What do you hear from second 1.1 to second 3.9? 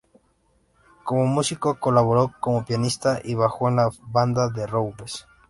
músico, colaboró como pianista y bajo en la